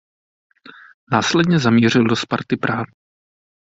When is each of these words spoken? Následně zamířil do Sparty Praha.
Následně 1.11 1.59
zamířil 1.59 2.03
do 2.07 2.15
Sparty 2.15 2.57
Praha. 2.57 2.83